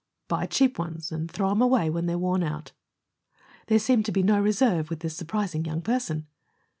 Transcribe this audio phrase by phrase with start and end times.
[0.27, 2.71] "Buy cheap ones and throw 'em away when they're worn out."
[3.67, 6.25] There seemed to be no reserve with this surprising young person.